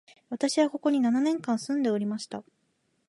[0.29, 2.43] 私は、ここに約七年間住んでおりました